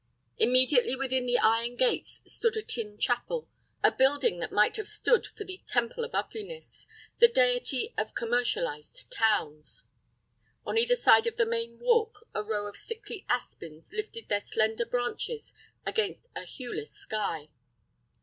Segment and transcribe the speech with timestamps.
[0.39, 3.47] Immediately within the iron gates stood a tin chapel,
[3.83, 6.87] a building that might have stood for the Temple of Ugliness,
[7.19, 9.83] the deity of commercialized towns.
[10.65, 14.87] On either side of the main walk a row of sickly aspens lifted their slender
[14.87, 15.53] branches
[15.85, 17.49] against a hueless sky.